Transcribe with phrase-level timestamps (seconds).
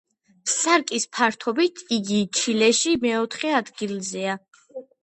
[0.53, 4.41] სარკის ფართობით იგი ჩილეში მეოთხე ადგილზეა.